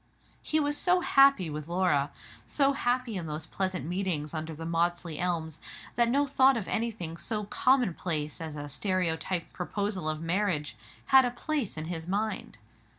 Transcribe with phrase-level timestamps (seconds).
[0.41, 2.09] He was so happy with Laura;
[2.43, 5.61] so happy in those pleasant meetings under the Maudesley elms,
[5.93, 10.75] that no thought of anything so commonplace as a stereotyped proposal of marriage
[11.13, 12.57] had a place in his mind.